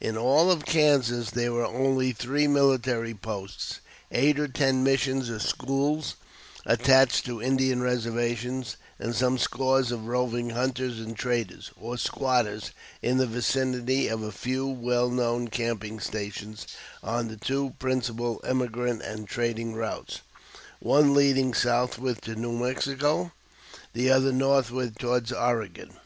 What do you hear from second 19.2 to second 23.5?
trading routes, one leading southward to New Mexico,